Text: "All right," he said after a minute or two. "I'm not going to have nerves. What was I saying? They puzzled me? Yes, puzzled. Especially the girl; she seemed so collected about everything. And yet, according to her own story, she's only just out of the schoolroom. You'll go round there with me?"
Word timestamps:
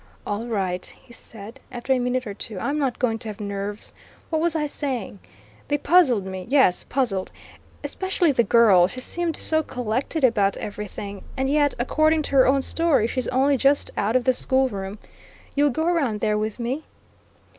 "All 0.25 0.47
right," 0.47 0.83
he 0.83 1.13
said 1.13 1.59
after 1.71 1.93
a 1.93 1.99
minute 1.99 2.25
or 2.25 2.33
two. 2.33 2.57
"I'm 2.59 2.79
not 2.79 2.97
going 2.97 3.19
to 3.19 3.27
have 3.29 3.39
nerves. 3.39 3.93
What 4.31 4.41
was 4.41 4.55
I 4.55 4.65
saying? 4.65 5.19
They 5.67 5.77
puzzled 5.77 6.25
me? 6.25 6.47
Yes, 6.49 6.83
puzzled. 6.83 7.31
Especially 7.83 8.31
the 8.31 8.41
girl; 8.41 8.87
she 8.87 8.99
seemed 8.99 9.37
so 9.37 9.61
collected 9.61 10.23
about 10.23 10.57
everything. 10.57 11.21
And 11.37 11.51
yet, 11.51 11.75
according 11.77 12.23
to 12.23 12.31
her 12.31 12.47
own 12.47 12.63
story, 12.63 13.05
she's 13.05 13.27
only 13.27 13.57
just 13.57 13.91
out 13.95 14.15
of 14.15 14.23
the 14.23 14.33
schoolroom. 14.33 14.97
You'll 15.53 15.69
go 15.69 15.85
round 15.85 16.19
there 16.19 16.35
with 16.35 16.57
me?" 16.57 16.83